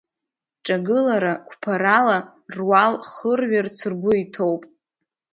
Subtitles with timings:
[0.65, 2.17] Ҿагылара қәԥарала
[2.57, 4.61] руал хырҩарц ргәы иҭоуп.